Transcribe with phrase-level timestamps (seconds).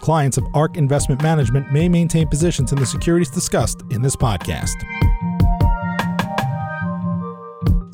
[0.00, 4.74] Clients of ARK Investment Management may maintain positions in the securities discussed in this podcast.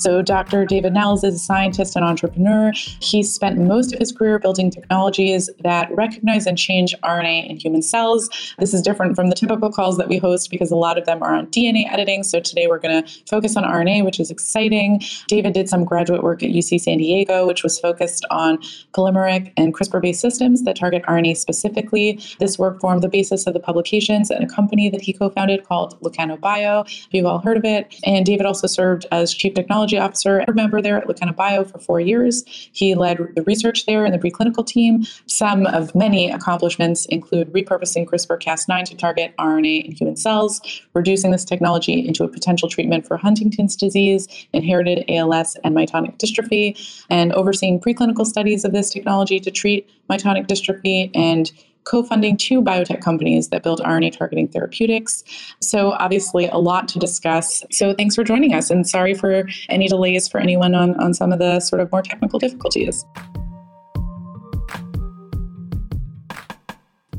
[0.05, 0.67] So, Dr.
[0.67, 2.73] David Nels is a scientist and entrepreneur.
[3.01, 7.81] He spent most of his career building technologies that recognize and change RNA in human
[7.81, 8.29] cells.
[8.59, 11.23] This is different from the typical calls that we host because a lot of them
[11.23, 12.23] are on DNA editing.
[12.23, 15.01] So, today we're going to focus on RNA, which is exciting.
[15.27, 18.59] David did some graduate work at UC San Diego, which was focused on
[18.93, 22.21] polymeric and CRISPR based systems that target RNA specifically.
[22.41, 25.65] This work formed the basis of the publications and a company that he co founded
[25.65, 26.85] called Lucano Bio.
[27.11, 27.99] You've all heard of it.
[28.05, 31.65] And David also served as chief technology technology officer, a member there at Lucano Bio
[31.65, 32.45] for four years.
[32.73, 35.05] He led the research there in the preclinical team.
[35.27, 40.61] Some of many accomplishments include repurposing CRISPR Cas9 to target RNA in human cells,
[40.95, 46.77] reducing this technology into a potential treatment for Huntington's disease, inherited ALS, and myotonic dystrophy,
[47.11, 51.53] and overseeing preclinical studies of this technology to treat myotonic dystrophy and
[51.85, 55.25] co funding two biotech companies that build RNA targeting therapeutics.
[55.61, 57.65] So, obviously, a lot to discuss.
[57.71, 58.71] So, thanks for joining us.
[58.71, 62.03] And sorry for any delays for anyone on, on some of the sort of more
[62.03, 63.05] technical difficulties.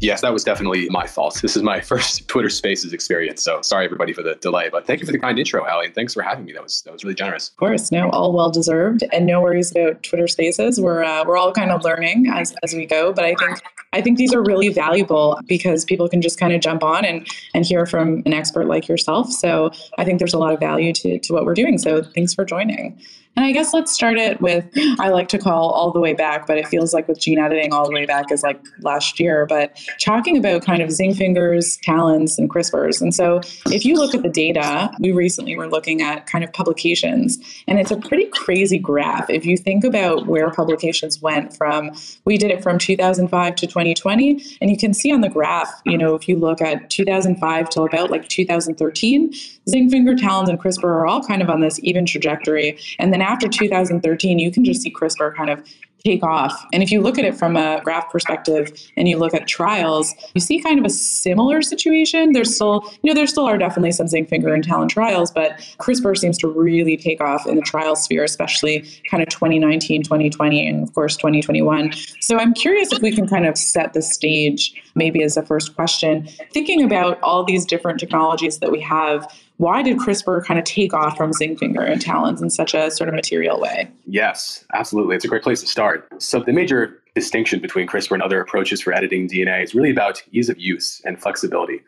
[0.06, 1.40] Yes, that was definitely my fault.
[1.42, 4.70] This is my first Twitter Spaces experience, so sorry everybody for the delay.
[4.70, 6.54] But thank you for the kind intro, Ali, and thanks for having me.
[6.54, 7.50] That was that was really generous.
[7.50, 10.80] Of course, no, all well deserved, and no worries about Twitter Spaces.
[10.80, 13.60] We're uh, we're all kind of learning as as we go, but I think
[13.94, 17.28] I think these are really valuable because people can just kind of jump on and
[17.56, 19.32] and hear from an expert like yourself.
[19.32, 21.80] So I think there's a lot of value to to what we're doing.
[21.80, 23.02] So thanks for joining.
[23.36, 24.66] And I guess let's start it with
[25.00, 27.74] I like to call all the way back, but it feels like with gene editing,
[27.74, 29.46] all the way back is like last year.
[29.46, 33.02] But talking about kind of zinc fingers, talons, and CRISPRs.
[33.02, 36.54] And so if you look at the data, we recently were looking at kind of
[36.54, 37.38] publications,
[37.68, 39.30] and it's a pretty crazy graph.
[39.30, 41.92] If you think about where publications went from,
[42.24, 45.98] we did it from 2005 to 2020, and you can see on the graph, you
[45.98, 49.34] know, if you look at 2005 till about like 2013,
[49.68, 52.78] zinc finger, talons, and CRISPR are all kind of on this even trajectory.
[52.98, 55.64] And then after 2013, you can just see CRISPR kind of
[56.06, 56.66] take off.
[56.72, 60.14] And if you look at it from a graph perspective and you look at trials,
[60.36, 62.34] you see kind of a similar situation.
[62.34, 65.58] There's still, you know, there still are definitely some zinc finger and talon trials, but
[65.80, 70.68] CRISPR seems to really take off in the trial sphere, especially kind of 2019, 2020,
[70.68, 71.92] and of course 2021.
[72.22, 75.76] So I'm curious if we can kind of set the stage, maybe as a first
[75.76, 80.66] question, thinking about all these different technologies that we have why did CRISPR kind of
[80.66, 83.90] take off from zinc finger and talons in such a sort of material way?
[84.06, 85.16] Yes, absolutely.
[85.16, 86.08] It's a great place to start.
[86.22, 90.22] So the major distinction between CRISPR and other approaches for editing DNA is really about
[90.32, 91.80] ease of use and flexibility.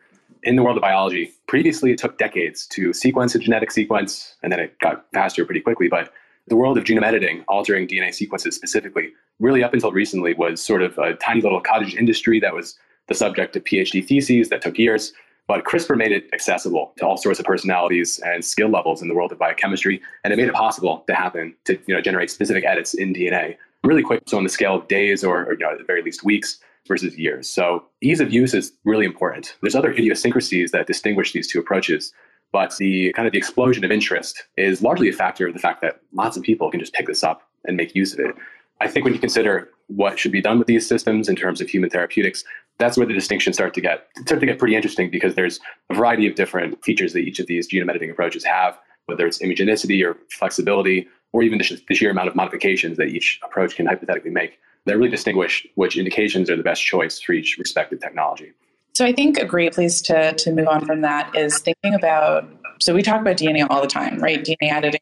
[0.44, 4.52] In the world of biology, previously it took decades to sequence a genetic sequence, and
[4.52, 5.88] then it got faster pretty quickly.
[5.88, 6.12] But
[6.46, 10.80] the world of genome editing, altering DNA sequences specifically, really up until recently was sort
[10.82, 14.78] of a tiny little cottage industry that was the subject of PhD theses that took
[14.78, 15.12] years.
[15.48, 19.14] But CRISPR made it accessible to all sorts of personalities and skill levels in the
[19.14, 22.64] world of biochemistry, and it made it possible to happen to you know generate specific
[22.64, 24.22] edits in DNA really quick.
[24.26, 26.58] So on the scale of days or, or you know, at the very least weeks
[26.86, 27.48] versus years.
[27.50, 29.56] So ease of use is really important.
[29.62, 32.12] There's other idiosyncrasies that distinguish these two approaches,
[32.52, 35.82] but the kind of the explosion of interest is largely a factor of the fact
[35.82, 38.34] that lots of people can just pick this up and make use of it.
[38.80, 41.68] I think when you consider what should be done with these systems in terms of
[41.68, 42.44] human therapeutics,
[42.78, 45.60] that's where the distinctions start to get start to get pretty interesting because there's
[45.90, 49.38] a variety of different features that each of these genome editing approaches have, whether it's
[49.38, 53.86] immunogenicity or flexibility, or even the, the sheer amount of modifications that each approach can
[53.86, 58.52] hypothetically make that really distinguish which indications are the best choice for each respective technology.
[58.94, 62.48] So I think a great place to to move on from that is thinking about.
[62.80, 64.44] So we talk about DNA all the time, right?
[64.44, 65.00] DNA editing,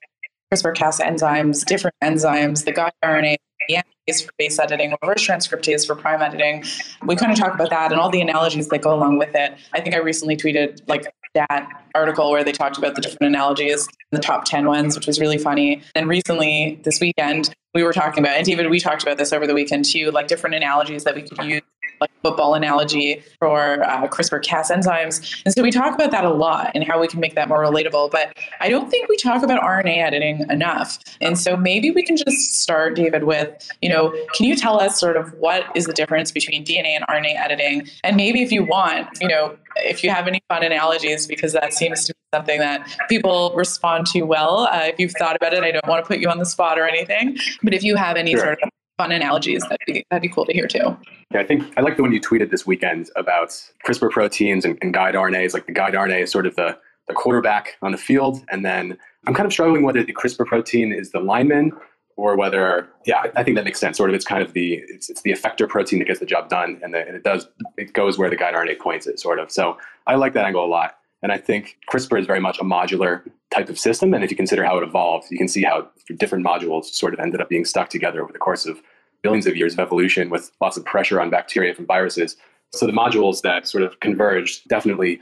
[0.53, 3.37] CRISPR-Cas enzymes, different enzymes, the guide RNA,
[3.69, 6.65] for base editing, reverse transcriptase for prime editing.
[7.05, 9.55] We kind of talk about that and all the analogies that go along with it.
[9.73, 13.89] I think I recently tweeted like that article where they talked about the different analogies,
[14.13, 15.83] the top 10 ones, which was really funny.
[15.95, 19.47] And recently, this weekend, we were talking about, and David, we talked about this over
[19.47, 21.61] the weekend too, like different analogies that we could use
[22.01, 25.43] like football analogy for uh, CRISPR Cas enzymes.
[25.45, 27.63] And so we talk about that a lot and how we can make that more
[27.63, 28.11] relatable.
[28.11, 30.99] But I don't think we talk about RNA editing enough.
[31.21, 34.99] And so maybe we can just start, David, with, you know, can you tell us
[34.99, 37.87] sort of what is the difference between DNA and RNA editing?
[38.05, 41.75] And maybe if you want, you know, if you have any fun analogies, because that
[41.75, 44.69] seems to be something that people respond to well.
[44.71, 46.79] Uh, if you've thought about it, I don't want to put you on the spot
[46.79, 48.41] or anything, but if you have any sure.
[48.41, 49.63] sort of fun analogies.
[49.63, 50.97] That'd be, that'd be cool to hear too.
[51.31, 53.51] Yeah, I think I like the one you tweeted this weekend about
[53.87, 55.53] CRISPR proteins and, and guide RNAs.
[55.53, 56.79] Like the guide RNA is sort of the,
[57.09, 58.43] the quarterback on the field.
[58.51, 58.97] And then
[59.27, 61.73] I'm kind of struggling whether the CRISPR protein is the lineman
[62.17, 63.99] or whether, yeah, I think that makes sense.
[63.99, 66.49] Sort of, it's kind of the it's, it's the effector protein that gets the job
[66.49, 67.47] done, and, the, and it does
[67.77, 69.51] it goes where the guide RNA points it, sort of.
[69.51, 70.97] So I like that angle a lot.
[71.23, 74.13] And I think CRISPR is very much a modular type of system.
[74.15, 77.21] And if you consider how it evolved, you can see how different modules sort of
[77.21, 78.81] ended up being stuck together over the course of
[79.23, 82.37] billions of years of evolution with lots of pressure on bacteria from viruses.
[82.73, 85.21] So the modules that sort of converged definitely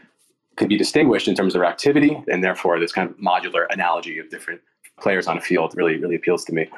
[0.57, 2.21] could be distinguished in terms of their activity.
[2.29, 4.61] And therefore, this kind of modular analogy of different
[5.01, 6.69] players on a field really, really appeals to me.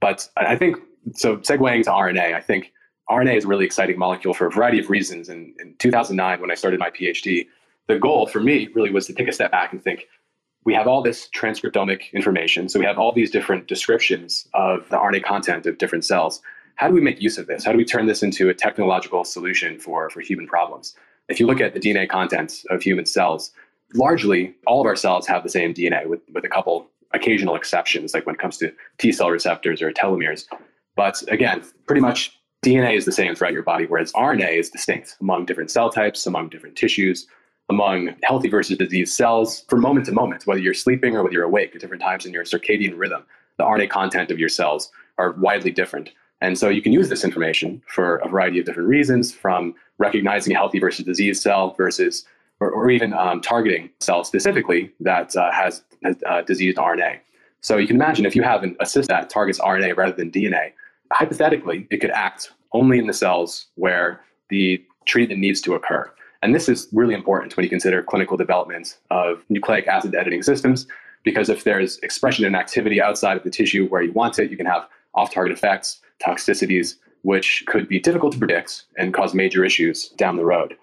[0.00, 0.76] But I think,
[1.14, 2.72] so segueing to RNA, I think
[3.10, 5.28] RNA is a really exciting molecule for a variety of reasons.
[5.28, 7.46] And in 2009, when I started my PhD,
[7.88, 10.06] the goal for me really was to take a step back and think
[10.64, 12.68] we have all this transcriptomic information.
[12.68, 16.42] So we have all these different descriptions of the RNA content of different cells.
[16.74, 17.64] How do we make use of this?
[17.64, 20.94] How do we turn this into a technological solution for, for human problems?
[21.28, 23.52] If you look at the DNA content of human cells,
[23.94, 28.12] largely all of our cells have the same DNA with, with a couple occasional exceptions,
[28.12, 30.44] like when it comes to T cell receptors or telomeres.
[30.96, 35.16] But again, pretty much DNA is the same throughout your body, whereas RNA is distinct
[35.20, 37.26] among different cell types, among different tissues,
[37.68, 41.44] among healthy versus disease cells from moment to moment, whether you're sleeping or whether you're
[41.44, 43.24] awake at different times in your circadian rhythm.
[43.58, 46.10] The RNA content of your cells are widely different.
[46.40, 50.54] And so you can use this information for a variety of different reasons, from recognizing
[50.54, 52.24] a healthy versus disease cell versus,
[52.60, 57.18] or, or even um, targeting cells specifically that uh, has, has uh, diseased RNA.
[57.62, 60.72] So you can imagine if you have an assist that targets RNA rather than DNA,
[61.12, 64.20] hypothetically, it could act only in the cells where
[64.50, 66.12] the treatment needs to occur.
[66.42, 70.86] And this is really important when you consider clinical development of nucleic acid editing systems,
[71.24, 74.56] because if there's expression and activity outside of the tissue where you want it, you
[74.56, 79.64] can have off target effects, toxicities, which could be difficult to predict and cause major
[79.64, 80.76] issues down the road.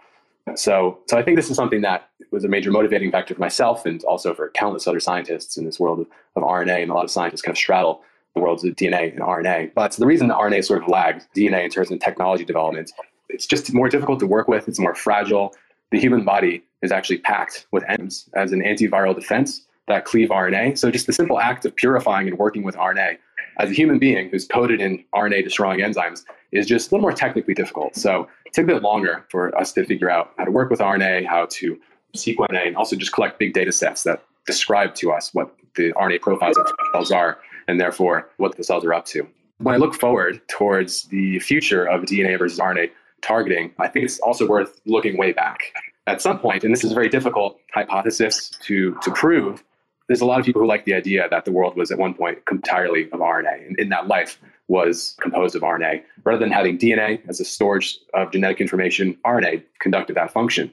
[0.56, 3.86] So, so I think this is something that was a major motivating factor for myself
[3.86, 6.82] and also for countless other scientists in this world of, of RNA.
[6.82, 8.02] And a lot of scientists kind of straddle
[8.36, 9.74] the worlds of DNA and RNA.
[9.74, 12.92] But the reason that RNA sort of lagged DNA in terms of technology development
[13.34, 14.68] it's just more difficult to work with.
[14.68, 15.54] It's more fragile.
[15.92, 20.78] The human body is actually packed with enzymes as an antiviral defense that cleave RNA.
[20.78, 23.18] So just the simple act of purifying and working with RNA
[23.60, 27.14] as a human being who's coded in RNA destroying enzymes is just a little more
[27.14, 27.96] technically difficult.
[27.96, 30.80] So it took a bit longer for us to figure out how to work with
[30.80, 31.80] RNA, how to
[32.16, 35.92] sequence RNA, and also just collect big data sets that describe to us what the
[35.94, 37.38] RNA profiles of cells are
[37.68, 39.28] and therefore what the cells are up to.
[39.60, 42.90] When I look forward towards the future of DNA versus RNA,
[43.24, 45.74] targeting, I think it's also worth looking way back.
[46.06, 49.64] At some point, and this is a very difficult hypothesis to, to prove,
[50.08, 52.14] there's a lot of people who like the idea that the world was at one
[52.14, 56.04] point entirely of RNA, and in that life was composed of RNA.
[56.24, 60.72] Rather than having DNA as a storage of genetic information, RNA conducted that function.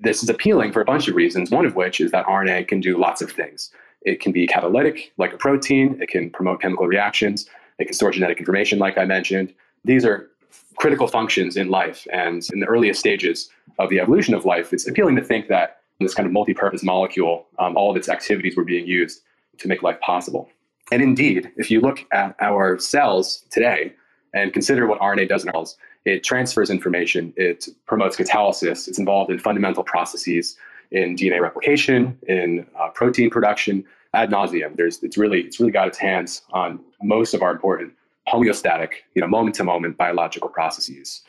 [0.00, 2.80] This is appealing for a bunch of reasons, one of which is that RNA can
[2.80, 3.70] do lots of things.
[4.02, 7.48] It can be catalytic, like a protein, it can promote chemical reactions,
[7.78, 9.54] it can store genetic information, like I mentioned.
[9.84, 10.28] These are
[10.76, 12.06] critical functions in life.
[12.12, 15.80] And in the earliest stages of the evolution of life, it's appealing to think that
[16.00, 19.22] this kind of multi-purpose molecule, um, all of its activities were being used
[19.58, 20.48] to make life possible.
[20.92, 23.92] And indeed, if you look at our cells today
[24.34, 28.98] and consider what RNA does in our cells, it transfers information, it promotes catalysis, it's
[28.98, 30.56] involved in fundamental processes
[30.90, 34.76] in DNA replication, in uh, protein production, ad nauseum.
[34.76, 37.94] There's, it's really, it's really got its hands on most of our important
[38.28, 41.22] homeostatic, you know, moment to moment biological processes.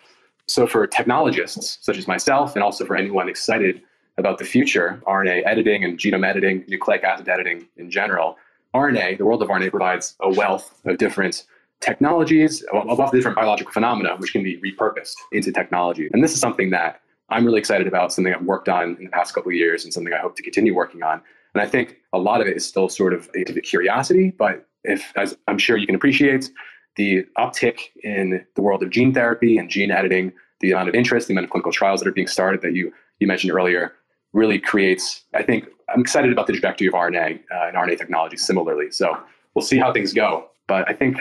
[0.47, 3.81] So for technologists such as myself, and also for anyone excited
[4.17, 8.37] about the future, RNA editing and genome editing, nucleic acid editing in general,
[8.73, 11.43] RNA, the world of RNA provides a wealth of different
[11.81, 16.09] technologies, a wealth of different biological phenomena, which can be repurposed into technology.
[16.13, 19.09] And this is something that I'm really excited about, something I've worked on in the
[19.11, 21.21] past couple of years, and something I hope to continue working on.
[21.53, 25.11] And I think a lot of it is still sort of a curiosity, but if,
[25.15, 26.51] as I'm sure you can appreciate,
[26.95, 31.27] the uptick in the world of gene therapy and gene editing, the amount of interest,
[31.27, 33.93] the amount of clinical trials that are being started that you you mentioned earlier,
[34.33, 35.23] really creates.
[35.33, 38.91] I think I'm excited about the trajectory of RNA uh, and RNA technology similarly.
[38.91, 39.17] So
[39.53, 40.49] we'll see how things go.
[40.67, 41.17] But I think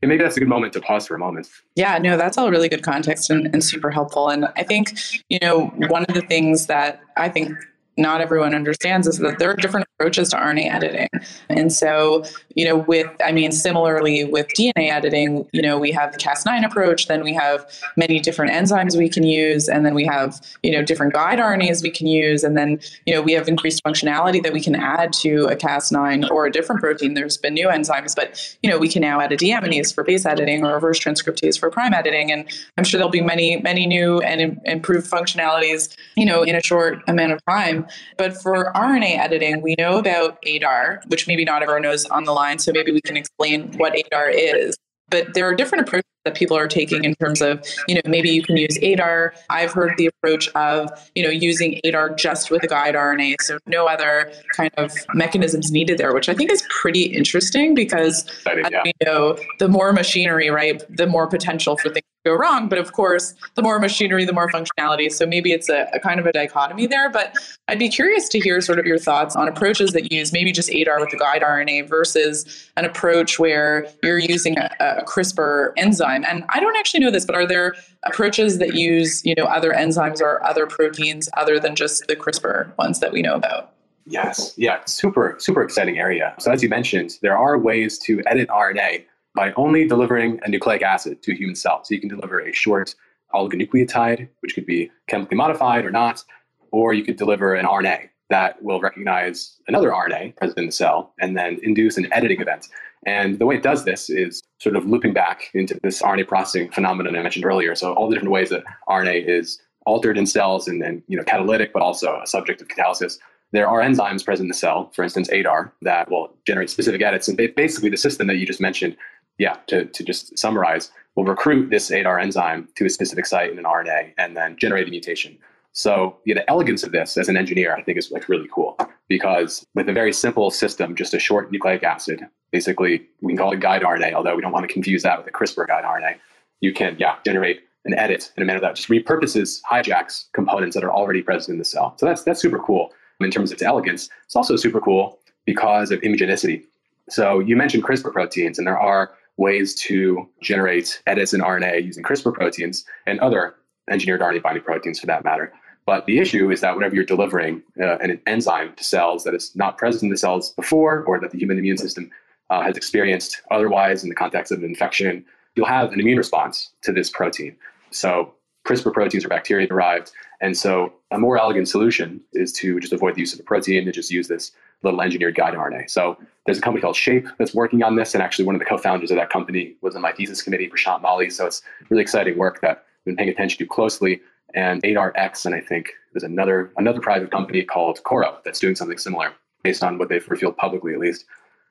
[0.00, 1.48] maybe that's a good moment to pause for a moment.
[1.76, 4.28] Yeah, no, that's all really good context and, and super helpful.
[4.28, 7.52] And I think, you know, one of the things that I think
[7.96, 11.08] not everyone understands is that there are different approaches to RNA editing.
[11.48, 12.24] And so,
[12.54, 16.64] you know, with, I mean, similarly with DNA editing, you know, we have the Cas9
[16.64, 17.64] approach, then we have
[17.96, 21.82] many different enzymes we can use, and then we have, you know, different guide RNAs
[21.82, 25.12] we can use, and then, you know, we have increased functionality that we can add
[25.12, 27.14] to a Cas9 or a different protein.
[27.14, 30.26] There's been new enzymes, but, you know, we can now add a deaminase for base
[30.26, 32.32] editing or reverse transcriptase for prime editing.
[32.32, 32.44] And
[32.76, 37.02] I'm sure there'll be many, many new and improved functionalities, you know, in a short
[37.06, 37.83] amount of time.
[38.16, 42.32] But for RNA editing, we know about ADAR, which maybe not everyone knows on the
[42.32, 42.58] line.
[42.58, 44.76] So maybe we can explain what ADAR is.
[45.08, 48.30] But there are different approaches that people are taking in terms of, you know, maybe
[48.30, 49.34] you can use ADAR.
[49.50, 53.58] I've heard the approach of, you know, using ADAR just with a guide RNA, so
[53.66, 58.82] no other kind of mechanisms needed there, which I think is pretty interesting because, yeah.
[58.84, 62.68] you know, the more machinery, right, the more potential for things go wrong.
[62.68, 65.12] But of course, the more machinery, the more functionality.
[65.12, 67.10] So maybe it's a, a kind of a dichotomy there.
[67.10, 67.34] But
[67.68, 70.70] I'd be curious to hear sort of your thoughts on approaches that use maybe just
[70.70, 76.24] ADAR with the guide RNA versus an approach where you're using a, a CRISPR enzyme.
[76.24, 79.72] And I don't actually know this, but are there approaches that use, you know, other
[79.72, 83.72] enzymes or other proteins other than just the CRISPR ones that we know about?
[84.06, 84.52] Yes.
[84.58, 84.80] Yeah.
[84.84, 86.34] Super, super exciting area.
[86.38, 89.04] So as you mentioned, there are ways to edit RNA
[89.34, 91.84] by only delivering a nucleic acid to a human cell.
[91.84, 92.94] So you can deliver a short
[93.34, 96.24] oligonucleotide, which could be chemically modified or not,
[96.70, 101.12] or you could deliver an RNA that will recognize another RNA present in the cell
[101.20, 102.68] and then induce an editing event.
[103.06, 106.70] And the way it does this is sort of looping back into this RNA processing
[106.70, 107.74] phenomenon I mentioned earlier.
[107.74, 111.24] So all the different ways that RNA is altered in cells and then you know
[111.24, 113.18] catalytic, but also a subject of catalysis.
[113.52, 117.28] There are enzymes present in the cell, for instance, ADAR, that will generate specific edits.
[117.28, 118.96] And basically, the system that you just mentioned,
[119.38, 123.58] yeah, to, to just summarize, we'll recruit this ADAR enzyme to a specific site in
[123.58, 125.36] an RNA and then generate a mutation.
[125.72, 128.78] So yeah, the elegance of this as an engineer, I think, is like really cool
[129.08, 132.22] because with a very simple system, just a short nucleic acid,
[132.52, 135.26] basically we can call it guide RNA, although we don't want to confuse that with
[135.26, 136.16] a CRISPR guide RNA.
[136.60, 140.84] You can, yeah, generate an edit in a manner that just repurposes, hijacks components that
[140.84, 141.94] are already present in the cell.
[141.98, 144.08] So that's that's super cool in terms of its elegance.
[144.26, 146.62] It's also super cool because of immunogenicity.
[147.10, 152.02] So you mentioned CRISPR proteins, and there are ways to generate edits in RNA using
[152.02, 153.54] CRISPR proteins and other
[153.90, 155.52] engineered RNA binding proteins for that matter.
[155.86, 159.54] But the issue is that whenever you're delivering uh, an enzyme to cells that is
[159.54, 162.10] not present in the cells before, or that the human immune system
[162.48, 165.24] uh, has experienced otherwise in the context of an infection,
[165.56, 167.54] you'll have an immune response to this protein.
[167.90, 168.32] So
[168.66, 170.10] CRISPR proteins are bacteria derived.
[170.40, 173.84] And so a more elegant solution is to just avoid the use of a protein
[173.84, 174.52] and just use this
[174.84, 175.90] little engineered guide RNA.
[175.90, 178.14] So there's a company called Shape that's working on this.
[178.14, 181.02] And actually one of the co-founders of that company was on my thesis committee, Prashant
[181.02, 181.30] Mali.
[181.30, 184.20] So it's really exciting work that I've been paying attention to closely
[184.54, 188.98] and ADARX, and I think there's another another private company called Korro that's doing something
[188.98, 191.24] similar based on what they've revealed publicly at least.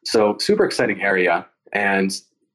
[0.03, 1.45] So super exciting area.
[1.71, 2.11] And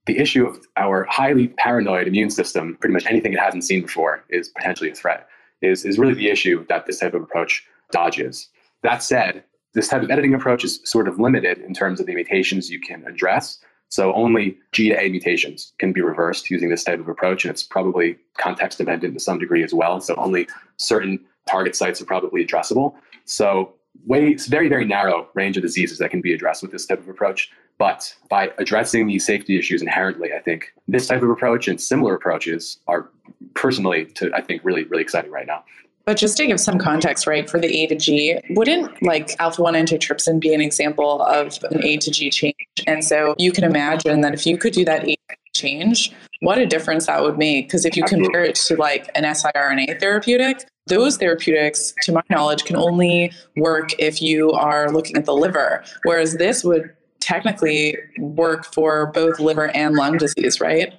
[0.06, 4.24] the issue of our highly paranoid immune system, pretty much anything it hasn't seen before
[4.28, 5.28] is potentially a threat,
[5.62, 8.48] is, is really the issue that this type of approach dodges.
[8.82, 9.44] That said,
[9.78, 12.80] this type of editing approach is sort of limited in terms of the mutations you
[12.80, 13.58] can address.
[13.90, 17.50] So only G to A mutations can be reversed using this type of approach, and
[17.50, 20.00] it's probably context dependent to some degree as well.
[20.00, 22.94] So only certain target sites are probably addressable.
[23.24, 23.72] So
[24.06, 26.98] way it's very very narrow range of diseases that can be addressed with this type
[26.98, 27.50] of approach.
[27.78, 32.16] But by addressing these safety issues inherently, I think this type of approach and similar
[32.16, 33.08] approaches are
[33.54, 35.64] personally to I think really really exciting right now.
[36.08, 39.60] But just to give some context, right, for the A to G, wouldn't like alpha
[39.60, 42.54] 1 antitrypsin be an example of an A to G change?
[42.86, 45.18] And so you can imagine that if you could do that A
[45.54, 46.10] change,
[46.40, 47.66] what a difference that would make.
[47.66, 52.64] Because if you compare it to like an siRNA therapeutic, those therapeutics, to my knowledge,
[52.64, 56.88] can only work if you are looking at the liver, whereas this would
[57.20, 60.94] technically work for both liver and lung disease, right?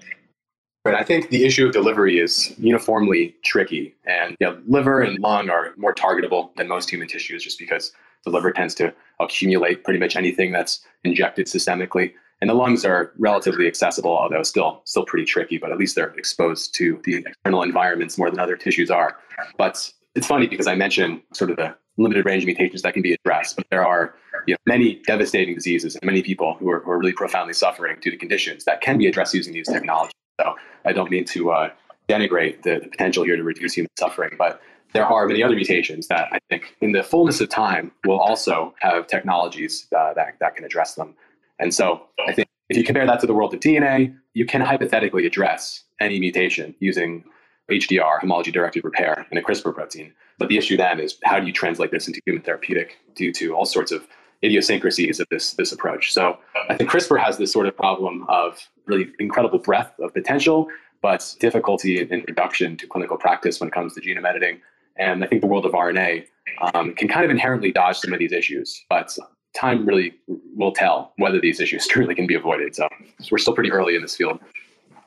[0.84, 3.96] But I think the issue of delivery is uniformly tricky.
[4.06, 7.92] And you know, liver and lung are more targetable than most human tissues just because
[8.24, 12.14] the liver tends to accumulate pretty much anything that's injected systemically.
[12.42, 16.14] And the lungs are relatively accessible, although still still pretty tricky, but at least they're
[16.18, 19.18] exposed to the external environments more than other tissues are.
[19.58, 23.02] But it's funny because I mentioned sort of the limited range of mutations that can
[23.02, 24.16] be addressed, but there are
[24.48, 27.98] you know, many devastating diseases and many people who are, who are really profoundly suffering
[28.00, 30.14] due to conditions that can be addressed using these technologies.
[30.40, 30.56] So
[30.86, 31.70] I don't mean to uh,
[32.08, 34.62] denigrate the, the potential here to reduce human suffering, but
[34.94, 38.74] there are many other mutations that I think, in the fullness of time, will also
[38.80, 41.14] have technologies uh, that, that can address them.
[41.60, 44.62] And so I think if you compare that to the world of DNA, you can
[44.62, 47.24] hypothetically address any mutation using
[47.70, 50.14] HDR, homology directed repair, and a CRISPR protein.
[50.40, 53.54] But the issue then is how do you translate this into human therapeutic due to
[53.54, 54.08] all sorts of
[54.44, 56.14] idiosyncrasies of this, this approach.
[56.14, 56.38] So
[56.70, 60.68] I think CRISPR has this sort of problem of really incredible breadth of potential,
[61.02, 64.62] but difficulty in introduction to clinical practice when it comes to genome editing.
[64.98, 66.26] And I think the world of RNA
[66.74, 69.18] um, can kind of inherently dodge some of these issues, but
[69.54, 70.14] time really
[70.56, 72.76] will tell whether these issues truly can be avoided.
[72.76, 72.88] So
[73.32, 74.40] we're still pretty early in this field.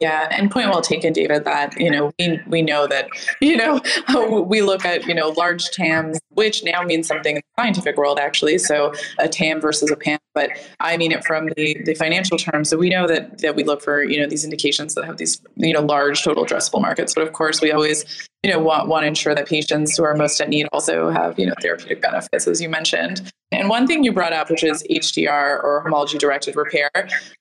[0.03, 1.45] Yeah, and point well taken, David.
[1.45, 3.09] That you know we we know that
[3.41, 3.81] you know
[4.49, 8.19] we look at you know large TAMs, which now means something in the scientific world
[8.19, 8.59] actually.
[8.59, 12.69] So a TAM versus a PAM, but I mean it from the the financial terms.
[12.69, 15.41] So we know that that we look for you know these indications that have these
[15.55, 17.15] you know large total addressable markets.
[17.15, 18.05] But of course, we always
[18.43, 21.39] you know want want to ensure that patients who are most at need also have
[21.39, 23.31] you know therapeutic benefits, as you mentioned.
[23.53, 26.91] And one thing you brought up, which is HDR or homology directed repair,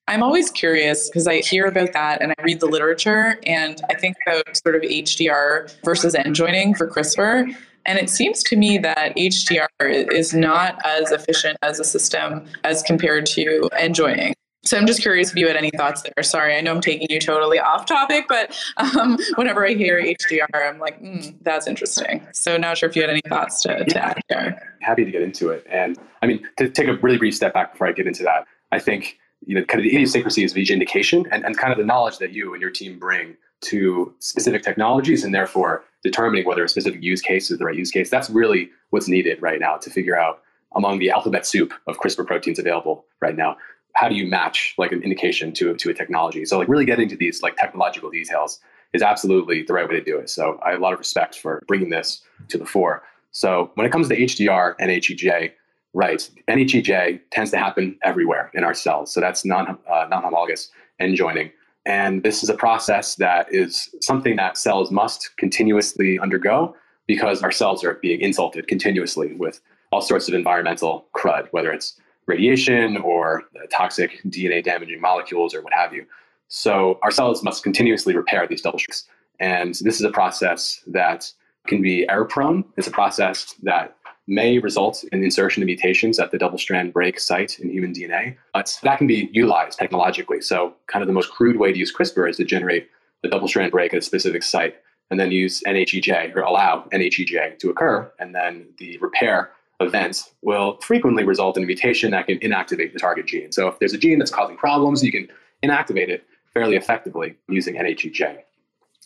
[0.07, 3.95] I'm always curious because I hear about that and I read the literature and I
[3.95, 7.55] think about sort of HDR versus end joining for CRISPR.
[7.85, 9.67] And it seems to me that HDR
[10.11, 14.35] is not as efficient as a system as compared to end joining.
[14.63, 16.23] So I'm just curious if you had any thoughts there.
[16.23, 20.45] Sorry, I know I'm taking you totally off topic, but um, whenever I hear HDR,
[20.53, 22.27] I'm like, mm, that's interesting.
[22.31, 24.77] So not sure if you had any thoughts to, to add there.
[24.81, 25.65] Happy to get into it.
[25.69, 28.45] And I mean, to take a really brief step back before I get into that,
[28.71, 31.79] I think you know, kind of the idiosyncrasies of each indication and, and kind of
[31.79, 36.63] the knowledge that you and your team bring to specific technologies and therefore determining whether
[36.63, 38.09] a specific use case is the right use case.
[38.09, 40.41] That's really what's needed right now to figure out
[40.75, 43.57] among the alphabet soup of CRISPR proteins available right now
[43.95, 46.45] how do you match like an indication to, to a technology?
[46.45, 48.59] So like really getting to these like technological details
[48.93, 50.29] is absolutely the right way to do it.
[50.29, 53.03] So I have a lot of respect for bringing this to the fore.
[53.31, 55.51] So when it comes to HDR and NHEJ,
[55.93, 59.13] right, NHEJ tends to happen everywhere in our cells.
[59.13, 60.69] So that's non, uh, non-homologous
[60.99, 61.51] end joining.
[61.85, 66.75] And this is a process that is something that cells must continuously undergo
[67.07, 71.99] because our cells are being insulted continuously with all sorts of environmental crud, whether it's
[72.27, 76.05] radiation or toxic DNA damaging molecules or what have you.
[76.47, 79.07] So our cells must continuously repair these double strands.
[79.39, 81.31] And this is a process that
[81.67, 82.63] can be error prone.
[82.77, 83.95] It's a process that
[84.27, 88.37] may result in insertion of mutations at the double strand break site in human DNA,
[88.53, 90.41] but that can be utilized technologically.
[90.41, 92.87] So, kind of the most crude way to use CRISPR is to generate
[93.23, 94.75] the double strand break at a specific site
[95.09, 100.77] and then use NHEJ or allow NHEJ to occur, and then the repair events will
[100.81, 103.51] frequently result in a mutation that can inactivate the target gene.
[103.51, 105.27] So if there's a gene that's causing problems, you can
[105.63, 108.39] inactivate it fairly effectively using NHEJ.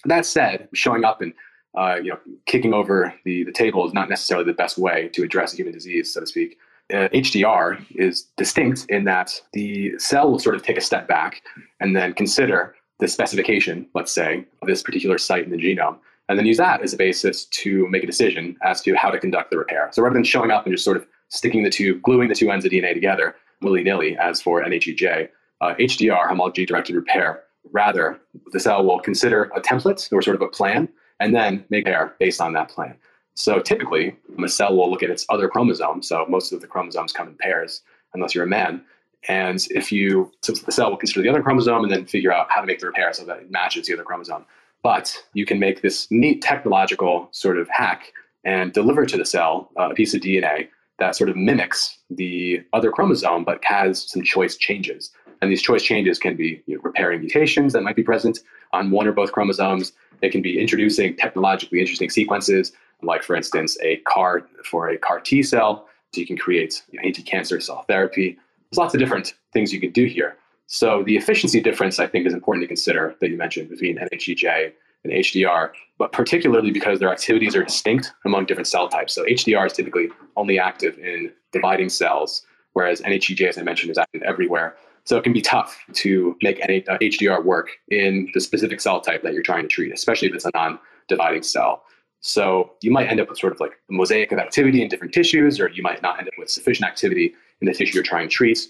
[0.06, 1.34] That said, showing up and
[1.78, 5.24] uh, you know, kicking over the, the table is not necessarily the best way to
[5.24, 6.58] address human disease, so to speak.
[6.94, 11.42] Uh, HDR is distinct in that the cell will sort of take a step back
[11.80, 16.40] and then consider the specification, let's say, of this particular site in the genome and
[16.40, 19.52] then use that as a basis to make a decision as to how to conduct
[19.52, 19.90] the repair.
[19.92, 22.52] So rather than showing up and just sort of sticking the two, gluing the two
[22.52, 25.30] ends of DNA together willy nilly, as for NHEJ,
[25.62, 28.20] uh, HDR, homology directed repair, rather,
[28.52, 32.14] the cell will consider a template or sort of a plan and then make repair
[32.20, 32.96] based on that plan.
[33.36, 36.02] So typically, a cell will look at its other chromosome.
[36.04, 37.82] So most of the chromosomes come in pairs,
[38.14, 38.82] unless you're a man.
[39.28, 42.48] And if you, so the cell will consider the other chromosome and then figure out
[42.50, 44.46] how to make the repair so that it matches the other chromosome.
[44.86, 49.72] But you can make this neat technological sort of hack and deliver to the cell
[49.80, 50.68] uh, a piece of DNA
[51.00, 55.10] that sort of mimics the other chromosome but has some choice changes.
[55.42, 58.42] And these choice changes can be you know, repairing mutations that might be present
[58.74, 59.92] on one or both chromosomes.
[60.22, 62.72] They can be introducing technologically interesting sequences,
[63.02, 65.88] like, for instance, a CAR for a CAR T cell.
[66.14, 68.38] So you can create you know, anti cancer cell therapy.
[68.70, 70.38] There's lots of different things you can do here.
[70.68, 74.72] So the efficiency difference, I think, is important to consider that you mentioned between NHEJ
[75.04, 79.14] and HDR, but particularly because their activities are distinct among different cell types.
[79.14, 83.98] So HDR is typically only active in dividing cells, whereas NHEJ, as I mentioned, is
[83.98, 84.76] active everywhere.
[85.04, 89.22] So it can be tough to make HDR uh, work in the specific cell type
[89.22, 91.84] that you're trying to treat, especially if it's a non-dividing cell.
[92.22, 95.14] So you might end up with sort of like a mosaic of activity in different
[95.14, 98.28] tissues, or you might not end up with sufficient activity in the tissue you're trying
[98.28, 98.68] to treat.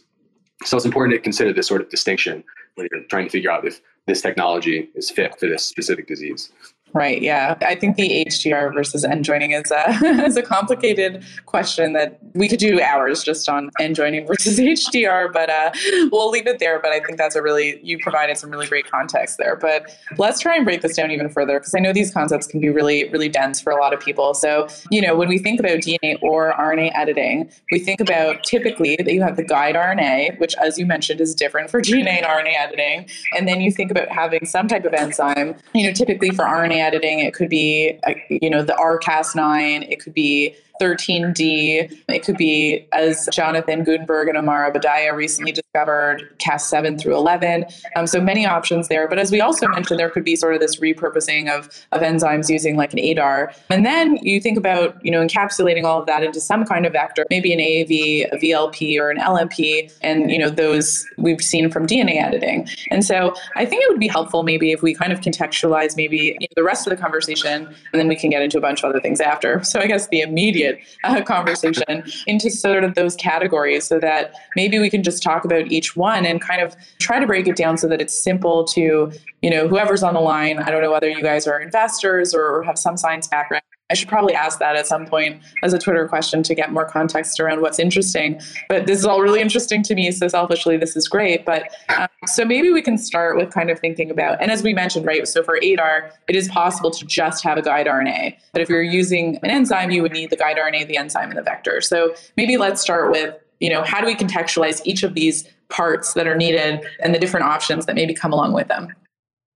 [0.64, 2.44] So it's important to consider this sort of distinction
[2.76, 6.52] when you're trying to figure out if this technology is fit for this specific disease.
[6.96, 7.22] Right.
[7.22, 7.58] Yeah.
[7.62, 9.90] I think the HTR versus end joining is a,
[10.26, 15.34] is a complicated question that we could do hours just on end joining versus HTR,
[15.34, 15.72] but uh,
[16.10, 16.80] we'll leave it there.
[16.80, 19.58] But I think that's a really, you provided some really great context there.
[19.58, 22.62] But let's try and break this down even further because I know these concepts can
[22.62, 24.34] be really, really dense for a lot of people.
[24.34, 28.96] So, you know, when we think about DNA or RNA editing, we think about typically
[28.96, 32.26] that you have the guide RNA, which, as you mentioned, is different for DNA and
[32.26, 33.10] RNA editing.
[33.36, 36.85] And then you think about having some type of enzyme, you know, typically for RNA
[36.86, 42.04] editing, it could be, uh, you know, the RCas9, it could be 13D.
[42.10, 47.66] It could be, as Jonathan Gutenberg and Amara Obadia recently discovered, Cas7 through 11.
[47.96, 49.08] Um, so many options there.
[49.08, 52.50] But as we also mentioned, there could be sort of this repurposing of, of enzymes
[52.50, 53.54] using like an ADAR.
[53.70, 56.94] And then you think about, you know, encapsulating all of that into some kind of
[56.94, 59.94] vector, maybe an AAV, a VLP, or an LNP.
[60.02, 62.68] And, you know, those we've seen from DNA editing.
[62.92, 66.38] And so I think it would be helpful maybe if we kind of contextualize maybe
[66.40, 68.84] you know, the rest of the conversation, and then we can get into a bunch
[68.84, 69.64] of other things after.
[69.64, 74.34] So I guess the immediate immediate uh, conversation into sort of those categories so that
[74.56, 77.56] maybe we can just talk about each one and kind of try to break it
[77.56, 80.60] down so that it's simple to, you know, whoever's on the line.
[80.60, 84.08] I don't know whether you guys are investors or have some science background I should
[84.08, 87.62] probably ask that at some point as a Twitter question to get more context around
[87.62, 88.42] what's interesting.
[88.68, 90.12] But this is all really interesting to me.
[90.12, 91.46] So selfishly, this is great.
[91.46, 94.74] But um, so maybe we can start with kind of thinking about, and as we
[94.74, 95.28] mentioned, right?
[95.28, 98.36] So for ADAR, it is possible to just have a guide RNA.
[98.54, 101.38] But if you're using an enzyme, you would need the guide RNA, the enzyme, and
[101.38, 101.80] the vector.
[101.80, 106.14] So maybe let's start with, you know, how do we contextualize each of these parts
[106.16, 108.88] that are needed and the different options that maybe come along with them?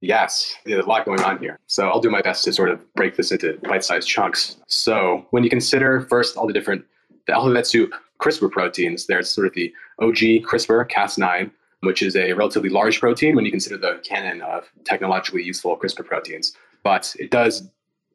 [0.01, 1.59] Yes, there's a lot going on here.
[1.67, 4.57] So I'll do my best to sort of break this into bite-sized chunks.
[4.67, 6.85] So when you consider first all the different
[7.27, 12.33] the alphabet soup CRISPR proteins, there's sort of the OG CRISPR Cas9, which is a
[12.33, 16.53] relatively large protein when you consider the canon of technologically useful CRISPR proteins.
[16.83, 17.69] But it does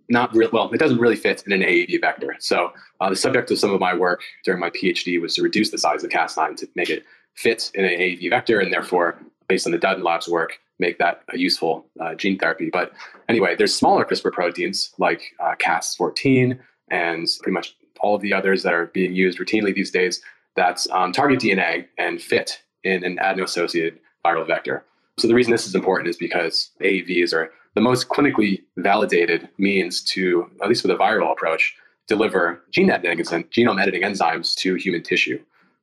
[0.09, 2.37] not well, it doesn't really fit in an AAV vector.
[2.39, 5.71] So uh, the subject of some of my work during my PhD was to reduce
[5.71, 9.19] the size of Cas9 to make it fit in an AAV vector, and therefore,
[9.49, 12.71] based on the Dutton Labs work, make that a useful uh, gene therapy.
[12.73, 12.93] But
[13.29, 16.59] anyway, there's smaller CRISPR proteins like uh, Cas14
[16.91, 20.21] and pretty much all of the others that are being used routinely these days
[20.57, 24.85] that um, target DNA and fit in an adeno-associated viral vector.
[25.19, 30.03] So the reason this is important is because AAVs are the most clinically validated means
[30.03, 34.75] to, at least with a viral approach, deliver gene editing and genome editing enzymes to
[34.75, 35.41] human tissue.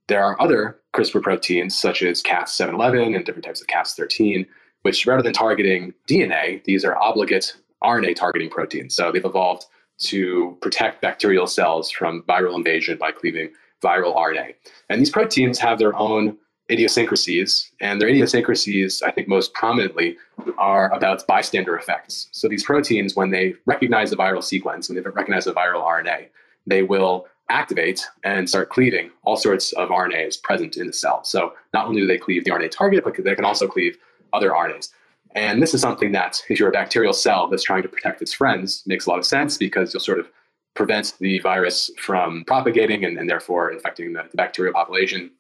[0.08, 4.46] There are other CRISPR proteins such as Cas711 and different types of Cas13
[4.82, 8.96] which rather than targeting DNA, these are obligate RNA targeting proteins.
[8.96, 9.66] So they've evolved
[10.00, 13.52] to protect bacterial cells from viral invasion by cleaving
[13.84, 14.54] viral RNA.
[14.90, 16.38] And these proteins have their own
[16.70, 20.18] idiosyncrasies, and their idiosyncrasies, I think most prominently,
[20.58, 22.30] are about bystander effects.
[22.32, 26.28] So these proteins, when they recognize the viral sequence, when they recognize the viral RNA,
[26.66, 31.24] they will activate and start cleaving all sorts of RNAs present in the cell.
[31.26, 33.98] So not only do they cleave the RNA target, but they can also cleave
[34.34, 34.90] other RNAs.
[35.34, 38.34] And this is something that, if you're a bacterial cell that's trying to protect its
[38.34, 40.28] friends, makes a lot of sense because you'll sort of
[40.74, 45.32] prevent the virus from propagating and, and therefore infecting the, the bacterial population,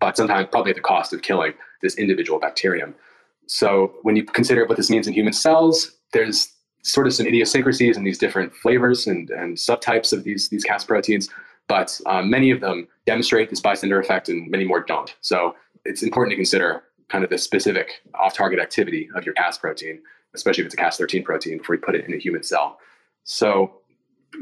[0.00, 2.94] but sometimes probably at the cost of killing this individual bacterium.
[3.46, 7.96] So when you consider what this means in human cells, there's sort of some idiosyncrasies
[7.96, 11.28] in these different flavors and, and subtypes of these, these Cas proteins,
[11.66, 15.14] but um, many of them demonstrate this bystander effect and many more don't.
[15.20, 16.82] So it's important to consider
[17.14, 20.02] kind of the specific off-target activity of your Cas protein,
[20.34, 22.80] especially if it's a Cas13 protein, before you put it in a human cell.
[23.22, 23.72] So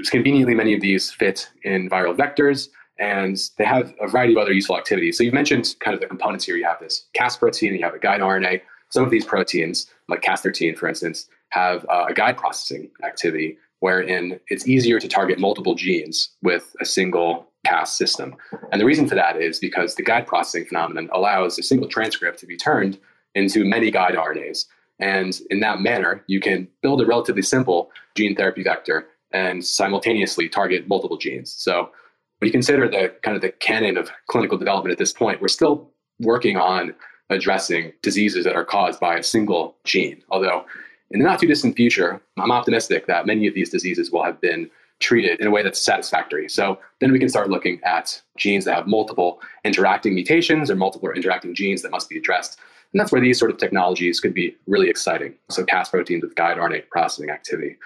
[0.08, 4.52] conveniently, many of these fit in viral vectors, and they have a variety of other
[4.52, 5.18] useful activities.
[5.18, 6.56] So you've mentioned kind of the components here.
[6.56, 8.62] You have this Cas protein, you have a guide RNA.
[8.88, 14.40] Some of these proteins, like Cas13, for instance, have uh, a guide processing activity wherein
[14.48, 18.36] it's easier to target multiple genes with a single Cas system.
[18.70, 22.38] And the reason for that is because the guide processing phenomenon allows a single transcript
[22.40, 22.98] to be turned
[23.34, 24.66] into many guide RNAs.
[24.98, 30.48] And in that manner, you can build a relatively simple gene therapy vector and simultaneously
[30.48, 31.52] target multiple genes.
[31.52, 31.90] So
[32.38, 35.48] when you consider the kind of the canon of clinical development at this point, we're
[35.48, 36.94] still working on
[37.30, 40.22] addressing diseases that are caused by a single gene.
[40.30, 40.64] Although
[41.10, 44.40] in the not too distant future, I'm optimistic that many of these diseases will have
[44.40, 44.70] been
[45.02, 46.48] treated in a way that's satisfactory.
[46.48, 51.10] So then we can start looking at genes that have multiple interacting mutations or multiple
[51.10, 52.58] interacting genes that must be addressed.
[52.92, 55.34] And that's where these sort of technologies could be really exciting.
[55.50, 57.76] So Cas proteins with guide RNA processing activity.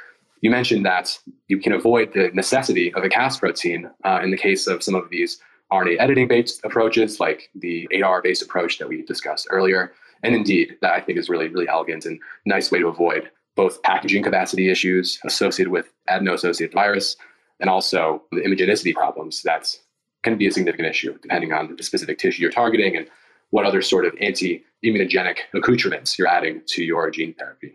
[0.42, 4.37] You mentioned that you can avoid the necessity of a Cas protein uh, in the
[4.37, 5.40] case of some of these
[5.72, 9.92] RNA editing based approaches, like the ADAR based approach that we discussed earlier.
[10.22, 13.83] And indeed, that I think is really, really elegant and nice way to avoid both
[13.83, 17.16] packaging capacity issues associated with adeno-associated virus
[17.59, 19.75] and also the immunogenicity problems that
[20.23, 23.09] can be a significant issue depending on the specific tissue you're targeting and
[23.51, 27.73] what other sort of anti-immunogenic accoutrements you're adding to your gene therapy.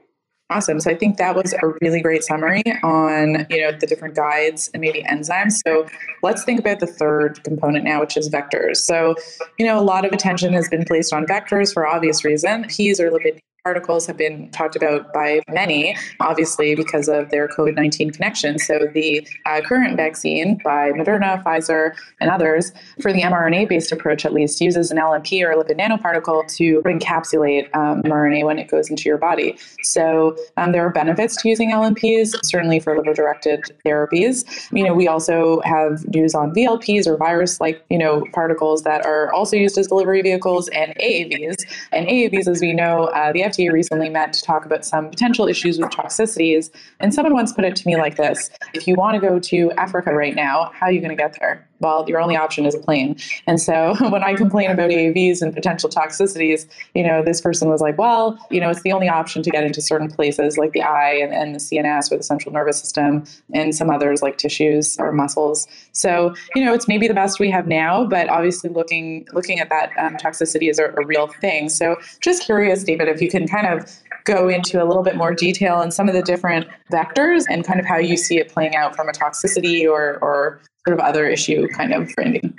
[0.52, 0.82] Awesome.
[0.82, 4.70] So I think that was a really great summary on, you know, the different guides
[4.74, 5.62] and maybe enzymes.
[5.66, 5.88] So
[6.24, 8.76] let's think about the third component now, which is vectors.
[8.76, 9.16] So,
[9.58, 12.66] you know, a lot of attention has been placed on vectors for obvious reason.
[12.66, 17.76] Ps or lipid particles have been talked about by many, obviously, because of their COVID
[17.76, 18.58] 19 connection.
[18.58, 22.72] So, the uh, current vaccine by Moderna, Pfizer, and others,
[23.02, 26.82] for the mRNA based approach at least, uses an LNP or a lipid nanoparticle to
[26.84, 29.56] encapsulate um, mRNA when it goes into your body.
[29.84, 34.44] So, um, there are benefits to using LNPs, certainly for liver directed therapies.
[34.72, 39.06] You know, we also have news on VLPs or virus like, you know, particles that
[39.06, 41.58] are also used as delivery vehicles and AAVs.
[41.92, 45.48] And AAVs, as we know, uh, the FDA recently met to talk about some potential
[45.48, 46.70] issues with toxicities.
[47.00, 49.72] And someone once put it to me like this If you want to go to
[49.74, 51.68] Africa right now, how are you going to get there?
[51.82, 53.18] Well, your only option is a plane.
[53.48, 57.82] And so when I complain about AAVs and potential toxicities, you know, this person was
[57.82, 60.84] like, well, you know, it's the only option to get into certain places like the
[60.84, 64.98] eye and, and the CNS or the central nervous system and some others like tissues
[65.00, 65.68] or muscles.
[65.92, 69.70] So, you know, it's maybe the best we have now, but obviously looking looking at
[69.70, 71.70] that um, toxicity is a, a real thing.
[71.70, 73.90] So just curious, David, if you can kind of
[74.26, 77.80] go into a little bit more detail on some of the different vectors and kind
[77.80, 81.28] of how you see it playing out from a toxicity or, or sort of other
[81.28, 82.54] issue kind of framing.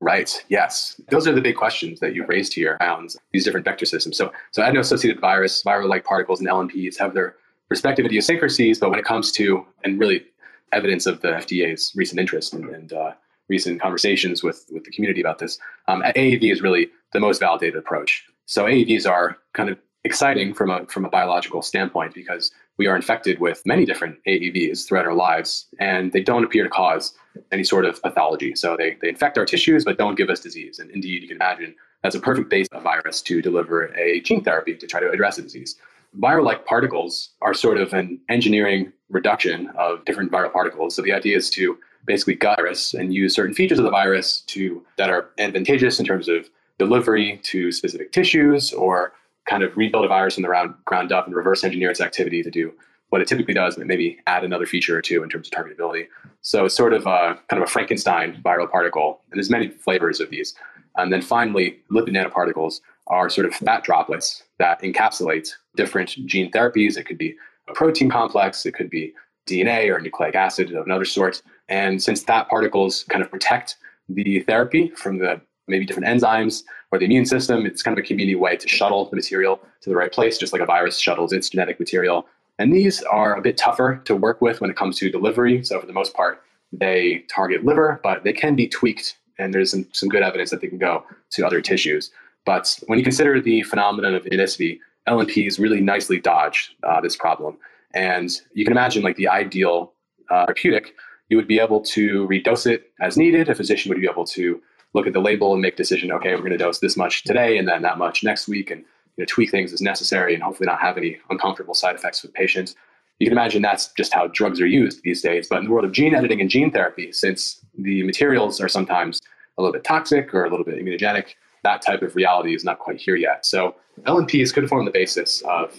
[0.00, 0.44] Right.
[0.48, 1.00] Yes.
[1.10, 4.16] Those are the big questions that you've raised here around these different vector systems.
[4.16, 7.34] So, so adeno-associated virus, viral-like particles, and LNPs have their
[7.68, 10.24] respective idiosyncrasies, but when it comes to and really
[10.72, 13.12] evidence of the FDA's recent interest and, and uh,
[13.48, 17.76] recent conversations with with the community about this, um, AAV is really the most validated
[17.76, 18.24] approach.
[18.46, 22.96] So AAVs are kind of exciting from a from a biological standpoint because we are
[22.96, 27.14] infected with many different AAVs throughout our lives, and they don't appear to cause
[27.50, 28.54] any sort of pathology.
[28.54, 30.78] So they, they infect our tissues, but don't give us disease.
[30.78, 34.44] And indeed, you can imagine that's a perfect base of virus to deliver a gene
[34.44, 35.76] therapy to try to address a disease.
[36.18, 40.94] Viral like particles are sort of an engineering reduction of different viral particles.
[40.94, 44.40] So the idea is to basically gut virus and use certain features of the virus
[44.42, 49.12] to that are advantageous in terms of delivery to specific tissues or
[49.48, 52.42] kind of rebuild a virus from the ground, ground up and reverse engineer its activity
[52.42, 52.72] to do
[53.10, 56.06] what it typically does, but maybe add another feature or two in terms of targetability.
[56.42, 60.20] So it's sort of a kind of a Frankenstein viral particle, and there's many flavors
[60.20, 60.54] of these.
[60.96, 66.98] And then finally, lipid nanoparticles are sort of fat droplets that encapsulate different gene therapies.
[66.98, 67.34] It could be
[67.68, 69.14] a protein complex, it could be
[69.48, 71.42] DNA or nucleic acid of another sort.
[71.68, 73.76] And since fat particles kind of protect
[74.08, 77.66] the therapy from the maybe different enzymes or the immune system.
[77.66, 80.52] It's kind of a convenient way to shuttle the material to the right place, just
[80.52, 82.26] like a virus shuttles its genetic material.
[82.58, 85.64] And these are a bit tougher to work with when it comes to delivery.
[85.64, 89.16] So, for the most part, they target liver, but they can be tweaked.
[89.38, 92.10] And there's some, some good evidence that they can go to other tissues.
[92.44, 97.56] But when you consider the phenomenon of immunogenicity, LNPs really nicely dodge uh, this problem.
[97.94, 99.92] And you can imagine, like the ideal
[100.30, 100.94] uh, therapeutic,
[101.28, 103.48] you would be able to redose it as needed.
[103.48, 104.60] A physician would be able to
[104.94, 106.10] look at the label and make decision.
[106.12, 108.80] Okay, we're going to dose this much today, and then that much next week, and
[109.16, 112.32] you know, tweak things as necessary, and hopefully not have any uncomfortable side effects with
[112.34, 112.74] patients.
[113.18, 115.48] You can imagine that's just how drugs are used these days.
[115.48, 119.20] But in the world of gene editing and gene therapy, since the materials are sometimes
[119.58, 122.78] a little bit toxic or a little bit immunogenic, that type of reality is not
[122.78, 123.44] quite here yet.
[123.44, 125.74] So LNPs could form the basis of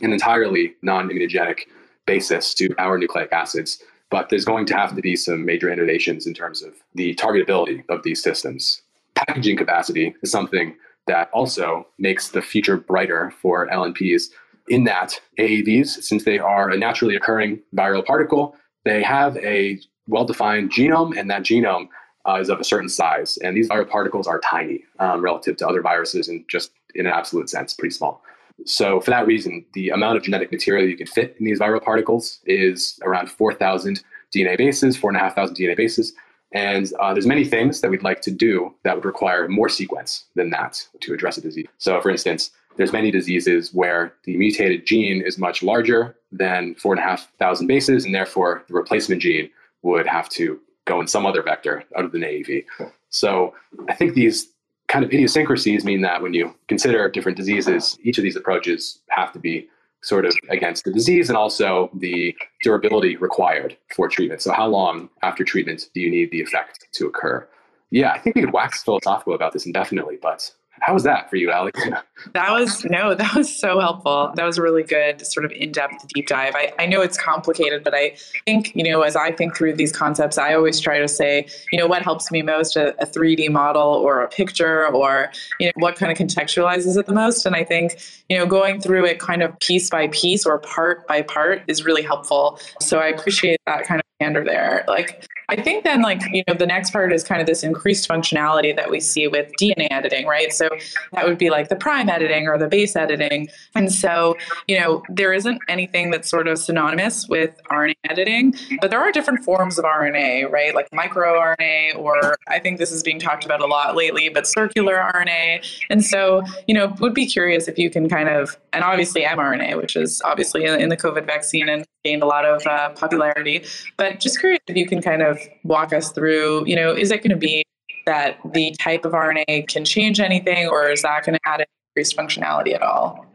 [0.00, 1.60] an entirely non-immunogenic
[2.06, 3.80] basis to our nucleic acids
[4.12, 7.82] but there's going to have to be some major innovations in terms of the targetability
[7.88, 8.82] of these systems.
[9.14, 14.24] Packaging capacity is something that also makes the future brighter for LNPs
[14.68, 20.26] in that AAVs, since they are a naturally occurring viral particle, they have a well
[20.26, 21.88] defined genome, and that genome
[22.28, 23.38] uh, is of a certain size.
[23.38, 27.12] And these viral particles are tiny um, relative to other viruses and just in an
[27.12, 28.22] absolute sense, pretty small.
[28.64, 31.82] So, for that reason, the amount of genetic material you can fit in these viral
[31.82, 36.14] particles is around 4,000 DNA bases, 4,500 DNA bases.
[36.52, 40.26] And uh, there's many things that we'd like to do that would require more sequence
[40.34, 41.66] than that to address a disease.
[41.78, 47.66] So, for instance, there's many diseases where the mutated gene is much larger than 4,500
[47.66, 49.50] bases, and therefore the replacement gene
[49.82, 52.64] would have to go in some other vector out of the AAV.
[53.08, 53.54] So,
[53.88, 54.51] I think these
[54.92, 59.32] kind of idiosyncrasies mean that when you consider different diseases, each of these approaches have
[59.32, 59.66] to be
[60.02, 64.42] sort of against the disease and also the durability required for treatment.
[64.42, 67.48] So, how long after treatment do you need the effect to occur?
[67.90, 71.36] Yeah, I think we could wax philosophical about this indefinitely, but How was that for
[71.36, 71.80] you, Alex?
[72.34, 74.32] that was no, that was so helpful.
[74.34, 76.54] That was a really good sort of in-depth deep dive.
[76.56, 79.92] I, I know it's complicated, but I think, you know, as I think through these
[79.92, 83.48] concepts, I always try to say, you know, what helps me most, a, a 3D
[83.50, 87.46] model or a picture or, you know, what kind of contextualizes it the most.
[87.46, 91.06] And I think, you know, going through it kind of piece by piece or part
[91.06, 92.58] by part is really helpful.
[92.80, 94.84] So I appreciate that kind of candor there.
[94.88, 98.08] Like I think then, like, you know, the next part is kind of this increased
[98.08, 100.50] functionality that we see with DNA editing, right?
[100.50, 100.70] So
[101.12, 103.48] that would be like the prime editing or the base editing.
[103.74, 108.90] And so, you know, there isn't anything that's sort of synonymous with RNA editing, but
[108.90, 110.74] there are different forms of RNA, right?
[110.74, 114.94] Like microRNA, or I think this is being talked about a lot lately, but circular
[115.14, 115.66] RNA.
[115.90, 119.76] And so, you know, would be curious if you can kind of, and obviously mRNA,
[119.76, 123.64] which is obviously in, the COVID vaccine and gained a lot of uh, popularity,
[123.96, 127.18] but just curious if you can kind of walk us through, you know, is it
[127.18, 127.64] going to be
[128.06, 132.16] that the type of RNA can change anything, or is that going to add increased
[132.16, 133.26] functionality at all?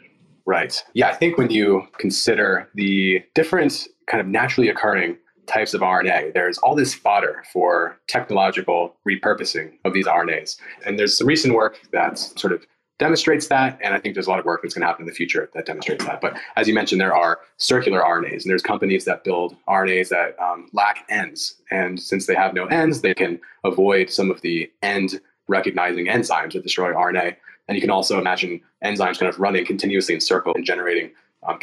[0.45, 0.83] Right.
[0.93, 6.33] Yeah, I think when you consider the different kind of naturally occurring types of RNA,
[6.33, 10.57] there's all this fodder for technological repurposing of these RNAs.
[10.85, 12.65] And there's some recent work that's sort of
[12.99, 13.79] demonstrates that.
[13.81, 15.49] And I think there's a lot of work that's going to happen in the future
[15.53, 16.21] that demonstrates that.
[16.21, 20.39] But as you mentioned, there are circular RNAs, and there's companies that build RNAs that
[20.39, 21.55] um, lack ends.
[21.69, 26.53] And since they have no ends, they can avoid some of the end recognizing enzymes
[26.53, 27.35] that destroy RNA.
[27.67, 31.11] And you can also imagine enzymes kind of running continuously in circle and generating
[31.47, 31.59] um,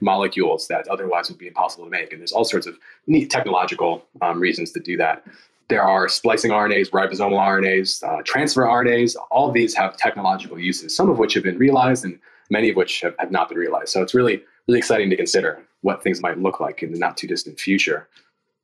[0.00, 2.12] molecules that otherwise would be impossible to make.
[2.12, 5.24] And there's all sorts of neat technological um, reasons to do that.
[5.72, 9.16] There are splicing RNAs, ribosomal RNAs, uh, transfer RNAs.
[9.30, 12.18] All of these have technological uses, some of which have been realized and
[12.50, 13.88] many of which have, have not been realized.
[13.88, 17.16] So it's really, really exciting to consider what things might look like in the not
[17.16, 18.06] too distant future.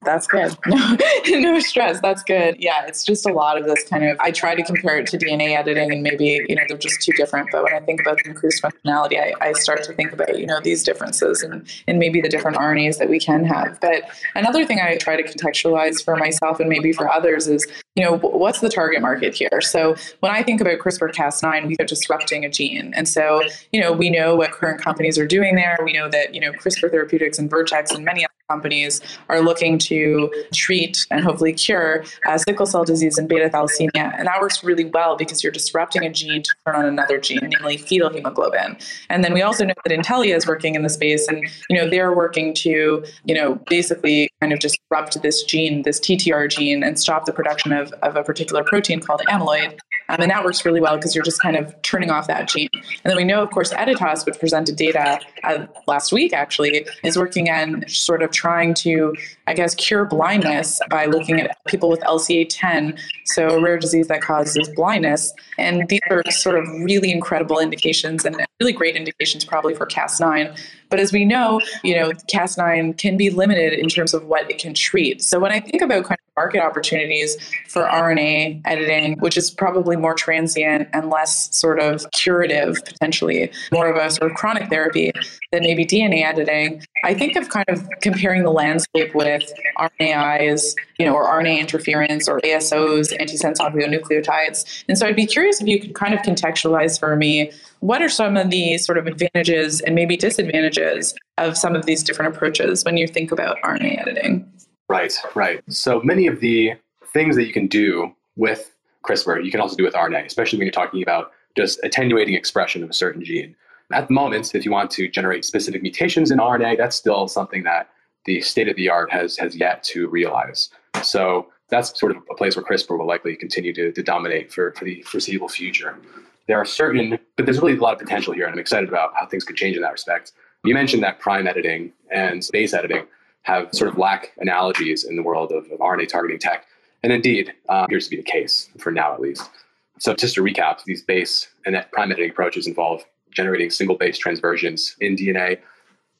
[0.02, 0.56] That's good.
[0.68, 0.96] No,
[1.40, 2.00] no stress.
[2.00, 2.56] That's good.
[2.58, 4.18] Yeah, it's just a lot of this kind of.
[4.20, 7.12] I try to compare it to DNA editing, and maybe you know they're just too
[7.12, 7.50] different.
[7.52, 10.46] But when I think about the increased functionality, I, I start to think about you
[10.46, 13.78] know these differences and and maybe the different RNAs that we can have.
[13.80, 17.66] But another thing I try to contextualize for myself and maybe for others is
[17.98, 19.60] you know what's the target market here.
[19.60, 23.90] So when I think about CRISPR-Cas9, we are disrupting a gene, and so you know
[23.90, 25.76] we know what current companies are doing there.
[25.84, 29.78] We know that you know CRISPR Therapeutics and Vertex and many other companies are looking
[29.78, 34.14] to treat and hopefully cure uh, sickle cell disease and beta thalassemia.
[34.18, 37.40] And that works really well because you're disrupting a gene to turn on another gene,
[37.42, 38.78] namely fetal hemoglobin.
[39.10, 41.88] And then we also know that Intellia is working in the space and, you know,
[41.88, 46.98] they're working to, you know, basically kind of disrupt this gene, this TTR gene, and
[46.98, 49.78] stop the production of, of a particular protein called amyloid.
[50.08, 52.68] Um, and that works really well because you're just kind of turning off that gene.
[52.72, 57.16] And then we know, of course, Editas, which presented data uh, last week actually, is
[57.16, 59.14] working on sort of trying to,
[59.46, 64.20] I guess, cure blindness by looking at people with LCA10, so a rare disease that
[64.20, 65.32] causes blindness.
[65.56, 70.58] And these are sort of really incredible indications and really great indications probably for Cas9.
[70.90, 74.58] But as we know, you know, Cas9 can be limited in terms of what it
[74.58, 75.22] can treat.
[75.22, 79.96] So when I think about kind of market opportunities for RNA editing, which is probably
[79.96, 85.12] more transient and less sort of curative, potentially more of a sort of chronic therapy
[85.52, 91.06] than maybe DNA editing, I think of kind of comparing the landscape with RNAs, you
[91.06, 94.84] know, or RNA interference or ASOs, antisense oligonucleotides.
[94.88, 98.08] And so I'd be curious if you could kind of contextualize for me what are
[98.08, 102.84] some of the sort of advantages and maybe disadvantages of some of these different approaches
[102.84, 104.50] when you think about RNA editing?
[104.88, 105.62] Right, right.
[105.68, 106.72] So many of the
[107.12, 110.66] things that you can do with CRISPR, you can also do with RNA, especially when
[110.66, 113.56] you're talking about just attenuating expression of a certain gene.
[113.92, 117.64] At the moment, if you want to generate specific mutations in RNA, that's still something
[117.64, 117.90] that
[118.26, 120.70] the state of the art has has yet to realize.
[121.02, 124.72] So that's sort of a place where CRISPR will likely continue to, to dominate for,
[124.72, 125.98] for the foreseeable future.
[126.46, 129.10] There are certain, but there's really a lot of potential here, and I'm excited about
[129.18, 130.32] how things could change in that respect.
[130.64, 133.06] You mentioned that prime editing and base editing
[133.42, 136.66] have sort of lack analogies in the world of, of RNA targeting tech.
[137.02, 139.48] And indeed, uh, appears to be the case for now at least.
[139.98, 144.94] So just to recap, these base and prime editing approaches involve generating single base transversions
[145.00, 145.58] in DNA,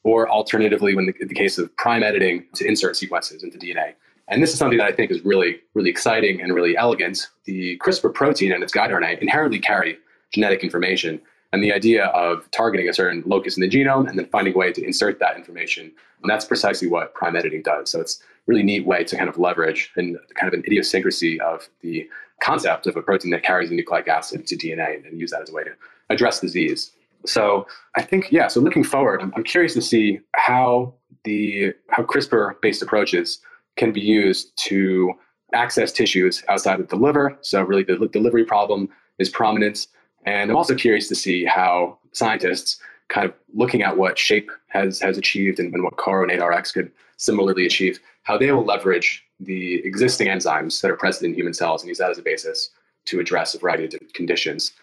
[0.03, 3.93] or alternatively, when the, in the case of prime editing, to insert sequences into DNA.
[4.29, 7.27] And this is something that I think is really, really exciting and really elegant.
[7.45, 9.97] The CRISPR protein and its guide RNA inherently carry
[10.31, 11.19] genetic information.
[11.51, 14.57] And the idea of targeting a certain locus in the genome and then finding a
[14.57, 17.89] way to insert that information, and that's precisely what prime editing does.
[17.89, 21.41] So it's a really neat way to kind of leverage and kind of an idiosyncrasy
[21.41, 22.07] of the
[22.41, 25.49] concept of a protein that carries a nucleic acid to DNA and use that as
[25.49, 25.71] a way to
[26.09, 26.91] address disease.
[27.25, 30.93] So I think, yeah, so looking forward, I'm, I'm curious to see how
[31.25, 33.39] the how CRISPR-based approaches
[33.75, 35.13] can be used to
[35.53, 37.37] access tissues outside of the liver.
[37.41, 39.87] So really the delivery problem is prominent.
[40.25, 42.79] And I'm also curious to see how scientists
[43.09, 46.91] kind of looking at what Shape has has achieved and, and what Caro RX could
[47.17, 51.81] similarly achieve, how they will leverage the existing enzymes that are present in human cells
[51.81, 52.71] and use that as a basis
[53.05, 54.73] to address a variety of different conditions.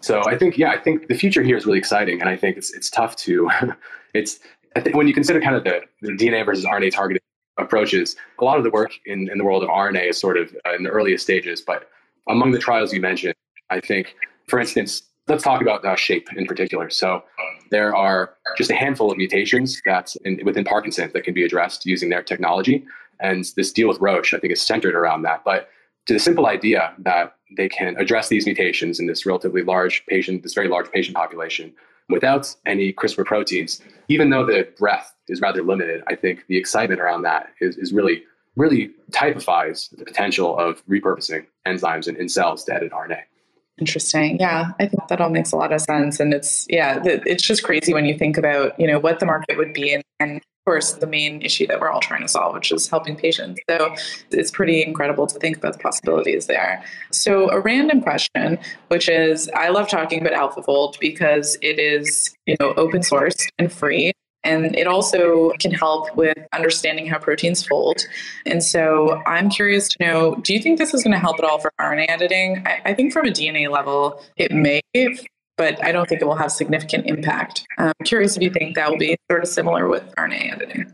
[0.00, 2.56] So I think, yeah, I think the future here is really exciting, and I think
[2.56, 3.50] it's it's tough to,
[4.14, 4.40] it's
[4.74, 7.22] I think when you consider kind of the, the DNA versus RNA targeted
[7.58, 10.54] approaches, a lot of the work in, in the world of RNA is sort of
[10.66, 11.62] uh, in the earliest stages.
[11.62, 11.88] But
[12.28, 13.34] among the trials you mentioned,
[13.70, 14.14] I think,
[14.48, 16.90] for instance, let's talk about uh, shape in particular.
[16.90, 17.22] So
[17.70, 21.86] there are just a handful of mutations that's in, within Parkinson's that can be addressed
[21.86, 22.84] using their technology.
[23.20, 25.42] And this deal with Roche, I think, is centered around that.
[25.44, 25.68] But
[26.06, 30.42] to the simple idea that they can address these mutations in this relatively large patient,
[30.42, 31.72] this very large patient population,
[32.08, 37.00] without any CRISPR proteins, even though the breadth is rather limited, I think the excitement
[37.00, 38.22] around that is, is really,
[38.54, 43.22] really typifies the potential of repurposing enzymes in, in cells to edit RNA.
[43.78, 44.38] Interesting.
[44.38, 46.18] Yeah, I think that all makes a lot of sense.
[46.18, 49.58] And it's, yeah, it's just crazy when you think about, you know, what the market
[49.58, 52.72] would be and, and course, the main issue that we're all trying to solve, which
[52.72, 53.60] is helping patients.
[53.70, 53.94] So
[54.32, 56.84] it's pretty incredible to think about the possibilities there.
[57.12, 58.58] So, a random question,
[58.88, 63.72] which is I love talking about AlphaFold because it is, you know, open source and
[63.72, 64.12] free.
[64.42, 68.02] And it also can help with understanding how proteins fold.
[68.44, 71.44] And so I'm curious to know do you think this is going to help at
[71.44, 72.62] all for RNA editing?
[72.66, 74.80] I, I think from a DNA level, it may
[75.56, 77.66] but I don't think it will have significant impact.
[77.78, 80.92] I'm curious if you think that will be sort of similar with RNA editing.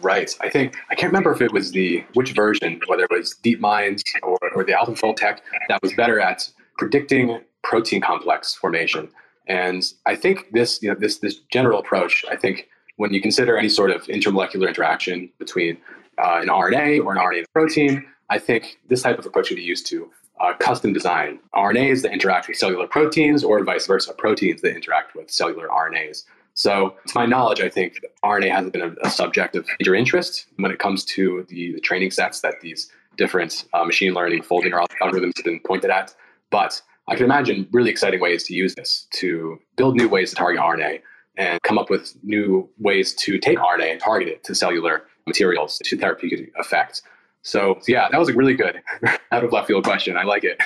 [0.00, 0.34] Right.
[0.40, 4.02] I think I can't remember if it was the which version, whether it was DeepMind
[4.22, 9.10] or, or the AlphaFold tech that was better at predicting protein complex formation.
[9.46, 13.56] And I think this, you know, this this general approach, I think when you consider
[13.56, 15.76] any sort of intermolecular interaction between
[16.18, 19.62] uh, an RNA or an RNA protein, I think this type of approach can be
[19.62, 20.10] used to
[20.40, 25.14] uh, custom design RNAs that interact with cellular proteins or vice versa, proteins that interact
[25.14, 26.24] with cellular RNAs.
[26.54, 30.46] So, to my knowledge, I think RNA hasn't been a, a subject of major interest
[30.56, 34.72] when it comes to the, the training sets that these different uh, machine learning folding
[34.72, 36.14] algorithms have been pointed at.
[36.50, 40.36] But I can imagine really exciting ways to use this to build new ways to
[40.36, 41.00] target RNA
[41.36, 45.78] and come up with new ways to take RNA and target it to cellular materials
[45.84, 47.02] to therapeutic effect.
[47.42, 48.80] So yeah, that was a really good
[49.32, 50.16] out of left field question.
[50.16, 50.60] I like it.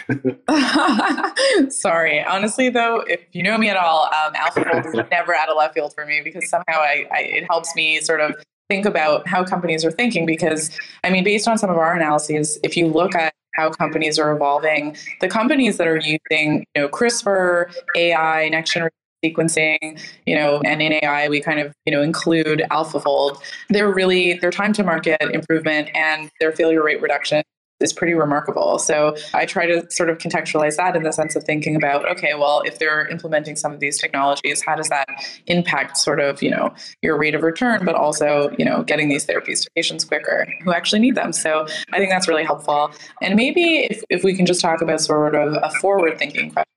[1.72, 5.56] Sorry, honestly though, if you know me at all, um, AlphaFold is never out of
[5.56, 8.34] left field for me because somehow I, I, it helps me sort of
[8.68, 10.26] think about how companies are thinking.
[10.26, 14.18] Because I mean, based on some of our analyses, if you look at how companies
[14.18, 18.94] are evolving, the companies that are using you know CRISPR, AI, next generation
[19.24, 23.40] sequencing, you know, and in AI we kind of, you know, include AlphaFold.
[23.70, 27.42] They're really their time to market improvement and their failure rate reduction
[27.80, 28.78] is pretty remarkable.
[28.78, 32.34] So I try to sort of contextualize that in the sense of thinking about, okay,
[32.34, 35.08] well, if they're implementing some of these technologies, how does that
[35.46, 36.72] impact sort of, you know,
[37.02, 40.72] your rate of return, but also, you know, getting these therapies to patients quicker who
[40.72, 41.32] actually need them.
[41.32, 42.92] So I think that's really helpful.
[43.20, 46.73] And maybe if, if we can just talk about sort of a forward thinking question,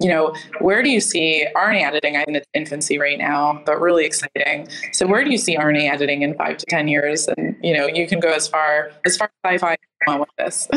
[0.00, 4.04] you know, where do you see RNA editing in its infancy right now, but really
[4.04, 4.68] exciting.
[4.92, 7.28] So where do you see RNA editing in five to 10 years?
[7.28, 10.68] And, you know, you can go as far as far as sci-fi on with this.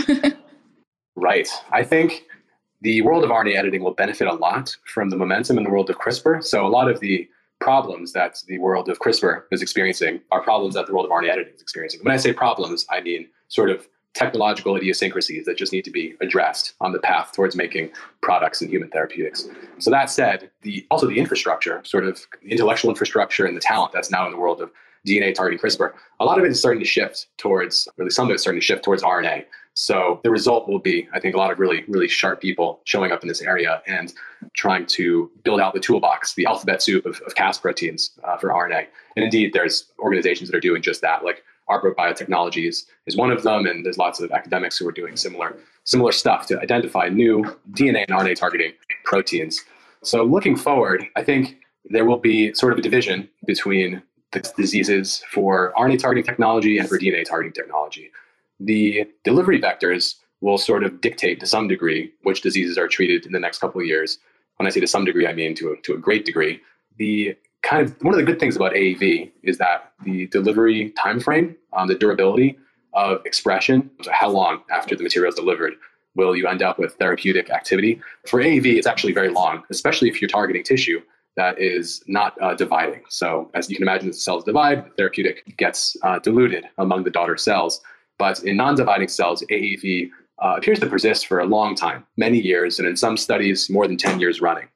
[1.16, 1.48] right.
[1.72, 2.24] I think
[2.82, 5.90] the world of RNA editing will benefit a lot from the momentum in the world
[5.90, 6.44] of CRISPR.
[6.44, 7.30] So a lot of the
[7.60, 11.30] problems that the world of CRISPR is experiencing are problems that the world of RNA
[11.30, 12.02] editing is experiencing.
[12.04, 16.16] When I say problems, I mean sort of technological idiosyncrasies that just need to be
[16.22, 17.90] addressed on the path towards making
[18.22, 19.48] products in human therapeutics.
[19.80, 24.12] So that said, the also the infrastructure, sort of intellectual infrastructure and the talent that's
[24.12, 24.72] now in the world of
[25.08, 28.34] DNA targeting CRISPR, a lot of it is starting to shift towards, really some of
[28.34, 29.46] it's starting to shift towards RNA.
[29.74, 33.12] So the result will be, I think, a lot of really, really sharp people showing
[33.12, 34.14] up in this area and
[34.54, 38.50] trying to build out the toolbox, the alphabet soup of, of Cas proteins uh, for
[38.50, 38.88] RNA.
[39.16, 43.44] And indeed, there's organizations that are doing just that, like Arbor Biotechnologies is one of
[43.44, 47.44] them, and there's lots of academics who are doing similar similar stuff to identify new
[47.72, 49.62] DNA and RNA targeting proteins.
[50.04, 55.24] So looking forward, I think there will be sort of a division between the diseases
[55.32, 58.12] for RNA targeting technology and for DNA targeting technology.
[58.60, 63.32] The delivery vectors will sort of dictate to some degree which diseases are treated in
[63.32, 64.20] the next couple of years.
[64.58, 66.62] When I say to some degree, I mean to a, to a great degree.
[66.98, 71.20] The kind of one of the good things about AAV is that the delivery time
[71.20, 72.58] frame, um, the durability
[72.94, 75.74] of expression, so how long after the material is delivered
[76.16, 78.02] will you end up with therapeutic activity.
[78.28, 81.02] For AAV, it's actually very long, especially if you're targeting tissue
[81.38, 83.02] that is not uh, dividing.
[83.08, 87.04] So, as you can imagine, as the cells divide, the therapeutic gets uh, diluted among
[87.04, 87.82] the daughter cells.
[88.18, 90.10] But in non dividing cells, AAV
[90.44, 93.88] uh, appears to persist for a long time, many years, and in some studies, more
[93.88, 94.68] than 10 years running.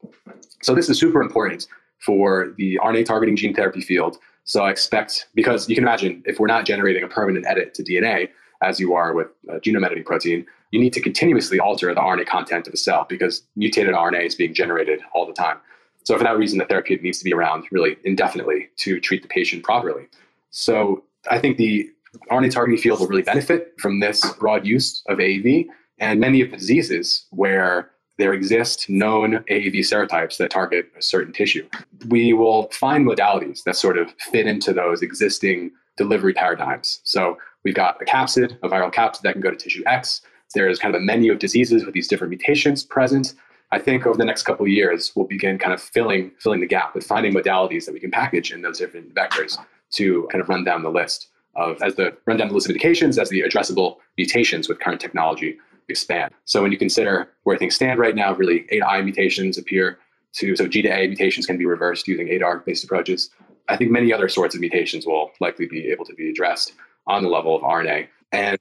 [0.61, 1.67] So this is super important
[2.05, 4.17] for the RNA targeting gene therapy field.
[4.43, 7.83] So I expect, because you can imagine if we're not generating a permanent edit to
[7.83, 8.29] DNA,
[8.61, 12.27] as you are with a genome editing protein, you need to continuously alter the RNA
[12.27, 15.57] content of a cell because mutated RNA is being generated all the time.
[16.03, 19.27] So for that reason, the therapeutic needs to be around really indefinitely to treat the
[19.27, 20.03] patient properly.
[20.51, 21.89] So I think the
[22.29, 25.65] RNA targeting field will really benefit from this broad use of AAV.
[25.97, 31.33] And many of the diseases where there exist known AAV serotypes that target a certain
[31.33, 31.67] tissue,
[32.07, 37.01] we will find modalities that sort of fit into those existing delivery paradigms.
[37.03, 40.21] So we've got a capsid, a viral capsid that can go to tissue X.
[40.53, 43.33] There's kind of a menu of diseases with these different mutations present.
[43.71, 46.67] I think over the next couple of years, we'll begin kind of filling filling the
[46.67, 49.57] gap with finding modalities that we can package in those different vectors
[49.93, 52.71] to kind of run down the list of as the run down the list of
[52.71, 55.57] indications as the addressable mutations with current technology
[55.89, 56.33] expand.
[56.45, 59.99] So when you consider where things stand right now, really A-to-I mutations appear
[60.33, 63.29] to so G to A mutations can be reversed using ADAR based approaches.
[63.69, 66.73] I think many other sorts of mutations will likely be able to be addressed
[67.07, 68.07] on the level of RNA.
[68.31, 68.59] And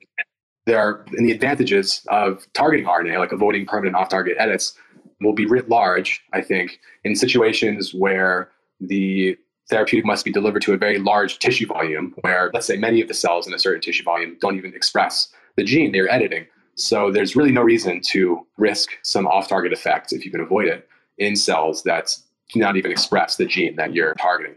[0.67, 4.79] there are and the advantages of targeting RNA, like avoiding permanent off-target edits,
[5.21, 8.51] will be writ large, I think, in situations where
[8.81, 9.37] the
[9.69, 13.09] therapeutic must be delivered to a very large tissue volume, where let's say many of
[13.09, 16.47] the cells in a certain tissue volume don't even express the gene they're editing.
[16.77, 20.89] So there's really no reason to risk some off-target effects if you can avoid it
[21.19, 22.17] in cells that
[22.53, 24.57] do not even express the gene that you're targeting.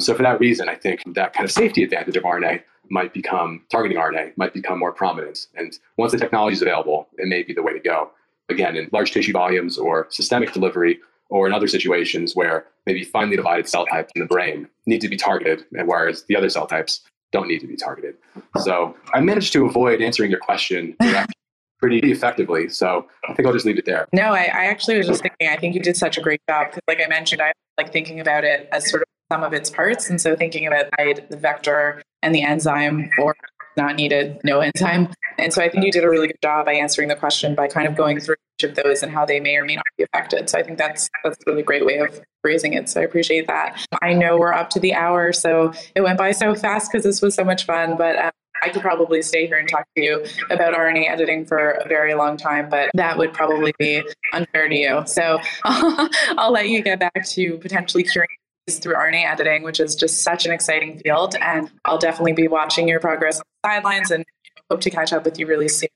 [0.00, 3.62] So for that reason, I think that kind of safety advantage of RNA might become
[3.70, 5.46] targeting RNA might become more prominent.
[5.56, 8.10] And once the technology is available, it may be the way to go.
[8.48, 13.36] Again, in large tissue volumes or systemic delivery, or in other situations where maybe finely
[13.36, 16.66] divided cell types in the brain need to be targeted, and whereas the other cell
[16.66, 17.00] types
[17.32, 18.14] don't need to be targeted.
[18.62, 20.96] So I managed to avoid answering your question
[21.78, 22.68] pretty effectively.
[22.68, 24.06] So I think I'll just leave it there.
[24.12, 26.68] No, I, I actually was just thinking, I think you did such a great job.
[26.68, 29.70] Because like I mentioned, I like thinking about it as sort of some of its
[29.70, 30.08] parts.
[30.08, 33.34] And so thinking about the vector and the enzyme or
[33.76, 35.08] not needed, no enzyme.
[35.38, 37.68] And so I think you did a really good job by answering the question by
[37.68, 40.04] kind of going through each of those and how they may or may not be
[40.04, 40.48] affected.
[40.48, 42.88] So I think that's that's a really great way of phrasing it.
[42.88, 43.84] So I appreciate that.
[44.00, 47.20] I know we're up to the hour, so it went by so fast because this
[47.20, 47.96] was so much fun.
[47.98, 48.30] But um,
[48.62, 52.14] I could probably stay here and talk to you about RNA editing for a very
[52.14, 54.02] long time, but that would probably be
[54.32, 55.02] unfair to you.
[55.06, 58.28] So I'll let you get back to potentially curing
[58.70, 61.36] through RNA editing, which is just such an exciting field.
[61.40, 64.24] And I'll definitely be watching your progress on the sidelines and
[64.70, 65.88] hope to catch up with you really soon.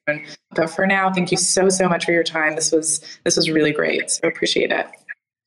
[0.55, 2.55] But for now, thank you so, so much for your time.
[2.55, 4.11] This was this was really great.
[4.11, 4.87] So appreciate it.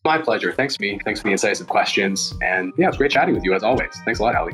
[0.05, 0.51] My pleasure.
[0.51, 0.99] Thanks for me.
[1.05, 2.33] Thanks for the incisive questions.
[2.41, 3.95] And yeah, it was great chatting with you as always.
[4.03, 4.53] Thanks a lot, Ali.